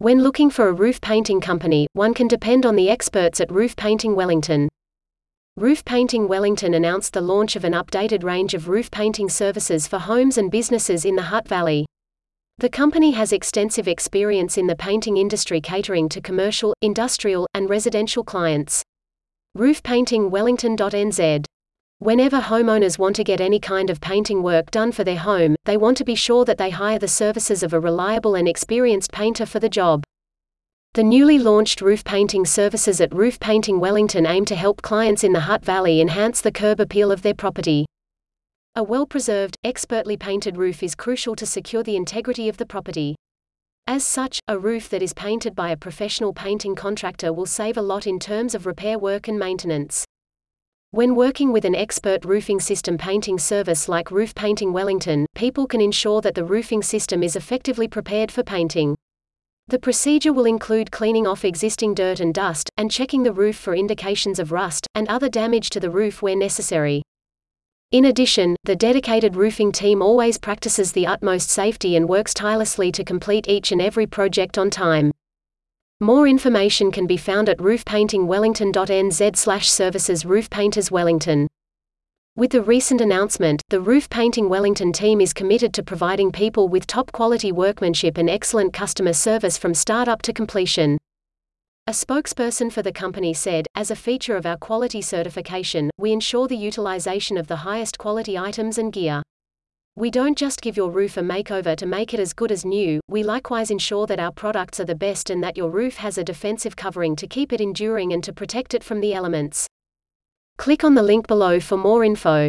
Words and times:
When 0.00 0.22
looking 0.22 0.48
for 0.48 0.68
a 0.68 0.72
roof 0.72 1.00
painting 1.00 1.40
company, 1.40 1.88
one 1.92 2.14
can 2.14 2.28
depend 2.28 2.64
on 2.64 2.76
the 2.76 2.88
experts 2.88 3.40
at 3.40 3.50
Roof 3.50 3.74
Painting 3.74 4.14
Wellington. 4.14 4.68
Roof 5.56 5.84
Painting 5.84 6.28
Wellington 6.28 6.72
announced 6.72 7.14
the 7.14 7.20
launch 7.20 7.56
of 7.56 7.64
an 7.64 7.72
updated 7.72 8.22
range 8.22 8.54
of 8.54 8.68
roof 8.68 8.92
painting 8.92 9.28
services 9.28 9.88
for 9.88 9.98
homes 9.98 10.38
and 10.38 10.52
businesses 10.52 11.04
in 11.04 11.16
the 11.16 11.22
Hutt 11.22 11.48
Valley. 11.48 11.84
The 12.58 12.68
company 12.68 13.10
has 13.10 13.32
extensive 13.32 13.88
experience 13.88 14.56
in 14.56 14.68
the 14.68 14.76
painting 14.76 15.16
industry 15.16 15.60
catering 15.60 16.08
to 16.10 16.20
commercial, 16.20 16.74
industrial, 16.80 17.48
and 17.52 17.68
residential 17.68 18.22
clients. 18.22 18.84
Roof 19.56 19.82
Painting 19.82 20.30
Roofpaintingwellington.nz 20.30 21.44
Whenever 22.00 22.40
homeowners 22.40 22.96
want 22.96 23.16
to 23.16 23.24
get 23.24 23.40
any 23.40 23.58
kind 23.58 23.90
of 23.90 24.00
painting 24.00 24.40
work 24.40 24.70
done 24.70 24.92
for 24.92 25.02
their 25.02 25.18
home, 25.18 25.56
they 25.64 25.76
want 25.76 25.96
to 25.96 26.04
be 26.04 26.14
sure 26.14 26.44
that 26.44 26.56
they 26.56 26.70
hire 26.70 26.98
the 26.98 27.08
services 27.08 27.64
of 27.64 27.72
a 27.72 27.80
reliable 27.80 28.36
and 28.36 28.46
experienced 28.46 29.10
painter 29.10 29.44
for 29.44 29.58
the 29.58 29.68
job. 29.68 30.04
The 30.94 31.02
newly 31.02 31.40
launched 31.40 31.80
roof 31.80 32.04
painting 32.04 32.44
services 32.44 33.00
at 33.00 33.12
Roof 33.12 33.40
Painting 33.40 33.80
Wellington 33.80 34.26
aim 34.26 34.44
to 34.44 34.54
help 34.54 34.80
clients 34.80 35.24
in 35.24 35.32
the 35.32 35.40
Hutt 35.40 35.64
Valley 35.64 36.00
enhance 36.00 36.40
the 36.40 36.52
curb 36.52 36.78
appeal 36.78 37.10
of 37.10 37.22
their 37.22 37.34
property. 37.34 37.84
A 38.76 38.82
well-preserved, 38.84 39.56
expertly 39.64 40.16
painted 40.16 40.56
roof 40.56 40.84
is 40.84 40.94
crucial 40.94 41.34
to 41.34 41.46
secure 41.46 41.82
the 41.82 41.96
integrity 41.96 42.48
of 42.48 42.58
the 42.58 42.66
property. 42.66 43.16
As 43.88 44.04
such, 44.04 44.38
a 44.46 44.56
roof 44.56 44.88
that 44.90 45.02
is 45.02 45.14
painted 45.14 45.56
by 45.56 45.70
a 45.70 45.76
professional 45.76 46.32
painting 46.32 46.76
contractor 46.76 47.32
will 47.32 47.46
save 47.46 47.76
a 47.76 47.82
lot 47.82 48.06
in 48.06 48.20
terms 48.20 48.54
of 48.54 48.66
repair 48.66 49.00
work 49.00 49.26
and 49.26 49.36
maintenance. 49.36 50.04
When 50.90 51.14
working 51.14 51.52
with 51.52 51.66
an 51.66 51.74
expert 51.74 52.24
roofing 52.24 52.60
system 52.60 52.96
painting 52.96 53.38
service 53.38 53.90
like 53.90 54.10
Roof 54.10 54.34
Painting 54.34 54.72
Wellington, 54.72 55.26
people 55.34 55.66
can 55.66 55.82
ensure 55.82 56.22
that 56.22 56.34
the 56.34 56.46
roofing 56.46 56.82
system 56.82 57.22
is 57.22 57.36
effectively 57.36 57.86
prepared 57.86 58.32
for 58.32 58.42
painting. 58.42 58.96
The 59.66 59.78
procedure 59.78 60.32
will 60.32 60.46
include 60.46 60.90
cleaning 60.90 61.26
off 61.26 61.44
existing 61.44 61.92
dirt 61.92 62.20
and 62.20 62.32
dust, 62.32 62.70
and 62.78 62.90
checking 62.90 63.22
the 63.22 63.34
roof 63.34 63.54
for 63.54 63.74
indications 63.74 64.38
of 64.38 64.50
rust, 64.50 64.86
and 64.94 65.06
other 65.08 65.28
damage 65.28 65.68
to 65.70 65.80
the 65.80 65.90
roof 65.90 66.22
where 66.22 66.34
necessary. 66.34 67.02
In 67.92 68.06
addition, 68.06 68.56
the 68.64 68.74
dedicated 68.74 69.36
roofing 69.36 69.72
team 69.72 70.00
always 70.00 70.38
practices 70.38 70.92
the 70.92 71.06
utmost 71.06 71.50
safety 71.50 71.96
and 71.96 72.08
works 72.08 72.32
tirelessly 72.32 72.90
to 72.92 73.04
complete 73.04 73.46
each 73.46 73.72
and 73.72 73.82
every 73.82 74.06
project 74.06 74.56
on 74.56 74.70
time. 74.70 75.10
More 76.00 76.28
information 76.28 76.92
can 76.92 77.08
be 77.08 77.16
found 77.16 77.48
at 77.48 77.58
roofpaintingwellington.nz 77.58 79.64
services 79.64 80.24
Roof 80.24 80.48
Painters 80.48 80.92
Wellington. 80.92 81.48
With 82.36 82.52
the 82.52 82.62
recent 82.62 83.00
announcement, 83.00 83.62
the 83.68 83.80
Roof 83.80 84.08
Painting 84.08 84.48
Wellington 84.48 84.92
team 84.92 85.20
is 85.20 85.32
committed 85.32 85.74
to 85.74 85.82
providing 85.82 86.30
people 86.30 86.68
with 86.68 86.86
top 86.86 87.10
quality 87.10 87.50
workmanship 87.50 88.16
and 88.16 88.30
excellent 88.30 88.72
customer 88.72 89.12
service 89.12 89.58
from 89.58 89.74
start 89.74 90.06
up 90.06 90.22
to 90.22 90.32
completion. 90.32 90.98
A 91.88 91.90
spokesperson 91.90 92.70
for 92.70 92.82
the 92.82 92.92
company 92.92 93.34
said, 93.34 93.66
As 93.74 93.90
a 93.90 93.96
feature 93.96 94.36
of 94.36 94.46
our 94.46 94.56
quality 94.56 95.02
certification, 95.02 95.90
we 95.98 96.12
ensure 96.12 96.46
the 96.46 96.56
utilization 96.56 97.36
of 97.36 97.48
the 97.48 97.56
highest 97.56 97.98
quality 97.98 98.38
items 98.38 98.78
and 98.78 98.92
gear. 98.92 99.24
We 99.98 100.12
don't 100.12 100.38
just 100.38 100.60
give 100.60 100.76
your 100.76 100.92
roof 100.92 101.16
a 101.16 101.22
makeover 101.22 101.74
to 101.74 101.84
make 101.84 102.14
it 102.14 102.20
as 102.20 102.32
good 102.32 102.52
as 102.52 102.64
new, 102.64 103.00
we 103.08 103.24
likewise 103.24 103.68
ensure 103.68 104.06
that 104.06 104.20
our 104.20 104.30
products 104.30 104.78
are 104.78 104.84
the 104.84 104.94
best 104.94 105.28
and 105.28 105.42
that 105.42 105.56
your 105.56 105.70
roof 105.70 105.96
has 105.96 106.16
a 106.16 106.22
defensive 106.22 106.76
covering 106.76 107.16
to 107.16 107.26
keep 107.26 107.52
it 107.52 107.60
enduring 107.60 108.12
and 108.12 108.22
to 108.22 108.32
protect 108.32 108.74
it 108.74 108.84
from 108.84 109.00
the 109.00 109.12
elements. 109.12 109.66
Click 110.56 110.84
on 110.84 110.94
the 110.94 111.02
link 111.02 111.26
below 111.26 111.58
for 111.58 111.76
more 111.76 112.04
info. 112.04 112.48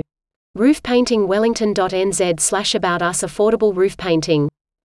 roofpaintingwellington.nz 0.60 2.40
slash 2.40 2.76
about 2.76 3.02
us 3.02 3.24
affordable 3.24 3.76
roof 3.76 3.98
painting 3.98 4.48